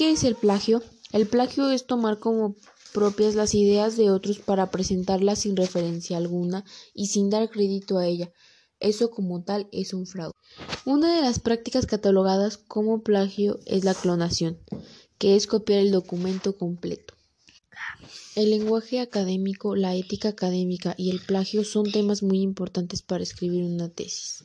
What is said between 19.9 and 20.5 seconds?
ética